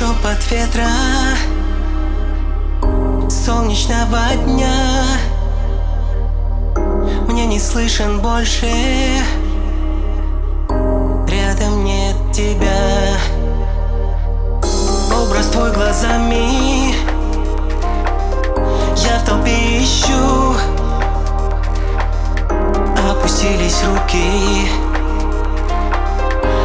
[0.00, 0.88] шепот ветра
[3.28, 5.04] Солнечного дня.
[7.28, 8.66] Мне не слышен больше.
[11.28, 13.18] Рядом нет тебя.
[15.22, 16.94] Образ твой глазами.
[18.96, 20.54] Я в толпе ищу.
[23.10, 24.66] Опустились руки.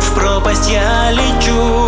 [0.00, 1.87] В пропасть я лечу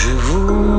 [0.00, 0.77] je vous